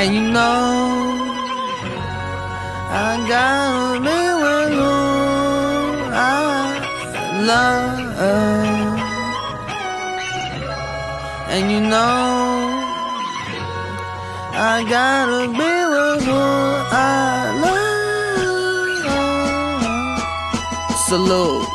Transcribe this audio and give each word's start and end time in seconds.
And 0.00 0.14
you 0.14 0.22
know, 0.22 1.28
I 2.88 3.20
gotta 3.28 4.00
be 4.00 4.20
with 4.40 4.72
who 4.78 4.94
I 6.10 6.24
love. 7.44 7.98
And 11.50 11.64
you 11.70 11.80
know, 11.80 12.80
I 14.54 14.82
gotta 14.88 15.48
be 15.52 15.72
with 15.92 16.24
who 16.24 16.44
I 16.96 17.52
love. 17.60 17.84
Salute. 21.08 21.68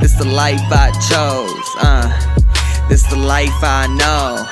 This 0.00 0.14
the 0.14 0.24
life 0.24 0.64
I 0.70 0.90
chose, 1.10 1.68
uh. 1.82 2.08
This 2.88 3.02
the 3.10 3.16
life 3.16 3.62
I 3.62 3.86
know. 3.86 4.46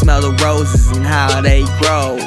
Smell 0.00 0.22
the 0.22 0.32
roses 0.42 0.96
and 0.96 1.04
how 1.04 1.42
they 1.42 1.62
grow. 1.78 2.18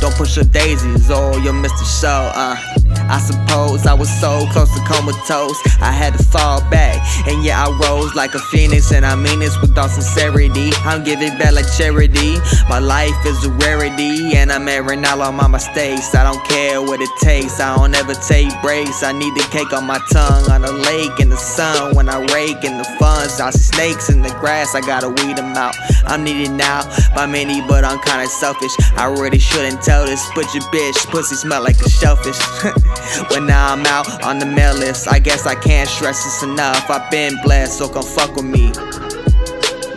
Don't 0.00 0.14
push 0.16 0.36
your 0.36 0.44
daisies 0.44 1.10
or 1.10 1.38
you'll 1.38 1.54
miss 1.54 1.72
the 1.72 1.84
show, 1.86 2.30
uh. 2.34 2.81
I 3.10 3.18
suppose 3.18 3.86
I 3.86 3.94
was 3.94 4.10
so 4.20 4.46
close 4.52 4.72
to 4.74 4.80
comatose. 4.84 5.58
I 5.80 5.92
had 5.92 6.14
to 6.14 6.22
fall 6.22 6.60
back, 6.70 6.96
and 7.26 7.44
yeah, 7.44 7.64
I 7.64 7.70
rose 7.88 8.14
like 8.14 8.34
a 8.34 8.38
phoenix, 8.38 8.92
and 8.92 9.04
I 9.04 9.14
mean 9.14 9.40
this 9.40 9.60
with 9.60 9.76
all 9.76 9.88
sincerity. 9.88 10.70
I'm 10.84 11.02
giving 11.02 11.36
back 11.38 11.52
like 11.52 11.66
charity. 11.76 12.36
My 12.68 12.78
life 12.78 13.18
is 13.26 13.44
a 13.44 13.50
rarity, 13.50 14.36
and 14.36 14.52
I'm 14.52 14.68
airing 14.68 15.04
all 15.04 15.32
my 15.32 15.48
mistakes. 15.48 16.14
I 16.14 16.22
don't 16.24 16.42
care 16.46 16.80
what 16.80 17.00
it 17.00 17.10
takes, 17.20 17.60
I 17.60 17.76
don't 17.76 17.94
ever 17.94 18.14
take 18.14 18.50
breaks. 18.62 19.02
I 19.02 19.12
need 19.12 19.34
the 19.34 19.46
cake 19.50 19.72
on 19.72 19.86
my 19.86 20.00
tongue, 20.12 20.50
on 20.50 20.64
a 20.64 20.70
lake 20.70 21.18
in 21.20 21.28
the 21.28 21.36
sun. 21.36 21.94
When 21.96 22.08
I 22.08 22.18
rake 22.32 22.64
in 22.64 22.78
the 22.78 22.84
funds, 22.98 23.40
I 23.40 23.50
see 23.50 23.72
snakes 23.72 24.10
in 24.10 24.22
the 24.22 24.30
grass, 24.40 24.74
I 24.74 24.80
gotta 24.80 25.08
weed 25.08 25.36
them 25.36 25.56
out. 25.56 25.74
I'm 26.06 26.24
needed 26.24 26.52
now 26.52 26.82
by 27.14 27.26
many, 27.26 27.60
but 27.62 27.84
I'm 27.84 28.00
kinda 28.00 28.26
selfish. 28.26 28.72
I 28.96 29.06
really 29.06 29.38
shouldn't 29.38 29.82
tell 29.82 30.04
this, 30.04 30.22
but 30.34 30.52
your 30.54 30.62
bitch 30.64 30.98
pussy 31.10 31.36
smell 31.36 31.62
like 31.62 31.80
a 31.80 31.88
shellfish. 31.88 32.38
when 33.30 33.50
I'm 33.50 33.84
out 33.86 34.24
on 34.24 34.38
the 34.38 34.46
mail 34.46 34.74
list, 34.74 35.06
I 35.10 35.18
guess 35.18 35.46
I 35.46 35.54
can't 35.54 35.88
stress 35.88 36.24
this 36.24 36.42
enough. 36.42 36.88
I've 36.90 37.10
been 37.10 37.34
blessed, 37.42 37.78
so 37.78 37.88
come 37.88 38.04
fuck 38.04 38.34
with 38.36 38.44
me. 38.46 38.72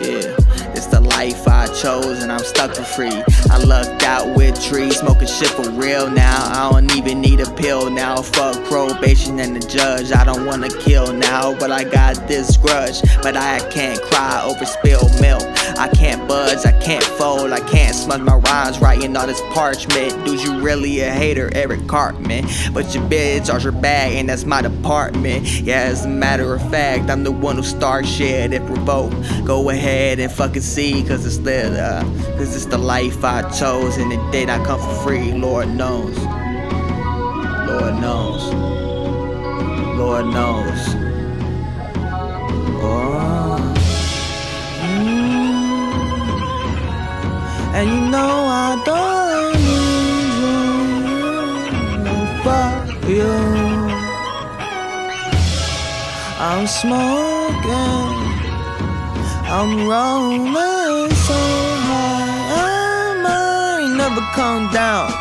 Yeah, 0.01 0.35
it's 0.75 0.87
the 0.87 1.01
life 1.01 1.47
I 1.47 1.54
chose 1.81 2.23
and 2.23 2.31
I'm 2.31 2.39
stuck 2.39 2.73
for 2.75 2.83
free. 2.83 3.23
I 3.49 3.57
lucked 3.57 4.03
out 4.03 4.35
with 4.35 4.61
trees, 4.63 4.99
smoking 4.99 5.27
shit 5.27 5.49
for 5.49 5.69
real 5.71 6.09
now. 6.09 6.45
I 6.45 6.71
don't 6.71 6.95
even 6.95 7.21
need 7.21 7.39
a 7.41 7.51
pill 7.51 7.89
now. 7.89 8.21
Fuck 8.21 8.63
probation 8.65 9.39
and 9.39 9.55
the 9.55 9.67
judge. 9.67 10.11
I 10.11 10.23
don't 10.23 10.45
wanna 10.45 10.69
kill 10.69 11.11
now, 11.13 11.57
but 11.57 11.71
I 11.71 11.83
got 11.83 12.27
this 12.27 12.57
grudge. 12.57 13.01
But 13.21 13.35
I 13.35 13.59
can't 13.71 14.01
cry 14.01 14.41
over 14.43 14.65
spilled 14.65 15.19
milk. 15.21 15.43
I 15.77 15.89
can't 15.89 16.25
budge, 16.27 16.65
I 16.65 16.71
can't 16.79 17.03
fold, 17.03 17.51
I 17.51 17.59
can't 17.59 17.95
smudge 17.95 18.21
my 18.21 18.35
rhymes 18.35 18.79
writing 18.79 19.15
all 19.17 19.27
this 19.27 19.41
parchment. 19.51 20.25
Dude, 20.25 20.41
you 20.41 20.61
really 20.61 21.01
a 21.01 21.11
hater, 21.11 21.49
Eric 21.53 21.87
Cartman. 21.87 22.45
But 22.73 22.93
your 22.93 23.03
bitch 23.03 23.53
are 23.53 23.59
your 23.59 23.73
bag, 23.73 24.13
and 24.13 24.29
that's 24.29 24.45
my 24.45 24.61
department. 24.61 25.45
Yeah, 25.61 25.81
as 25.81 26.05
a 26.05 26.07
matter 26.07 26.55
of 26.55 26.61
fact, 26.71 27.09
I'm 27.09 27.23
the 27.23 27.31
one 27.31 27.57
who 27.57 27.63
starts 27.63 28.07
shit 28.07 28.53
if 28.53 28.69
revoked. 28.69 29.15
Go 29.45 29.69
ahead 29.69 30.19
and 30.19 30.31
fucking 30.31 30.61
see, 30.61 31.03
cause 31.03 31.25
it's 31.25 31.37
uh, 31.73 32.03
cause 32.37 32.55
it's 32.55 32.65
the 32.65 32.77
life 32.77 33.23
I 33.23 33.41
chose, 33.51 33.97
and 33.97 34.11
it 34.13 34.31
did 34.31 34.47
not 34.47 34.65
come 34.65 34.79
for 34.79 34.95
free, 35.03 35.31
Lord 35.31 35.69
knows. 35.69 36.17
Lord 37.67 37.95
knows. 38.01 38.53
Lord 39.97 40.25
knows. 40.27 40.95
Oh. 42.81 43.57
Mm. 44.81 45.25
And 47.73 47.89
you 47.89 48.01
know 48.11 48.33
I 48.47 48.81
don't 48.85 49.53
need 49.65 50.33
you 52.05 52.25
for 52.43 52.67
you. 53.09 53.33
I'm 56.37 56.67
smoking, 56.67 58.24
I'm 59.47 59.87
rolling 59.87 61.11
so 61.11 61.33
high, 61.87 62.49
I 62.51 63.21
might 63.21 63.95
never 63.95 64.21
come 64.33 64.71
down. 64.73 65.11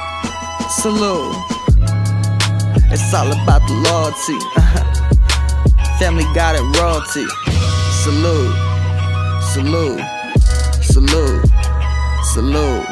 Salute. 0.70 1.36
It's 2.90 3.12
all 3.12 3.30
about 3.30 3.60
the 3.68 3.74
loyalty. 3.84 4.38
Family 5.98 6.24
got 6.34 6.56
it 6.56 6.64
royalty. 6.80 7.26
Salute, 8.02 8.54
salute, 9.52 10.00
salute, 10.80 11.44
salute. 12.32 12.86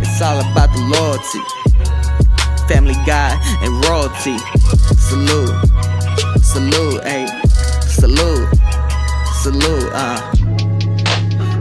It's 0.00 0.22
all 0.22 0.40
about 0.40 0.72
the 0.72 0.80
loyalty. 0.88 1.42
Family 2.66 2.94
God 3.04 3.38
and 3.62 3.84
royalty. 3.84 4.38
Salute, 4.96 5.54
salute, 6.42 7.02
hey, 7.04 7.26
salute, 7.82 8.48
salute, 9.46 9.90
uh. 9.92 10.18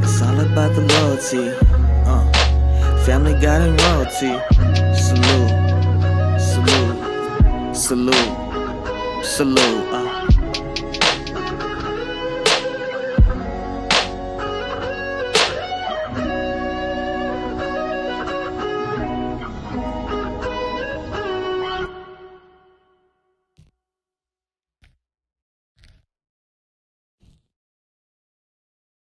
It's 0.01 0.19
all 0.19 0.39
about 0.39 0.73
the 0.73 0.81
loyalty, 0.89 1.53
uh. 2.09 2.25
Family 3.05 3.33
God 3.33 3.61
and 3.61 3.79
royalty. 3.79 4.33
Salute, 5.05 5.53
salute, 6.49 7.75
salute, 7.75 9.23
salute, 9.23 9.93
uh. 9.93 10.04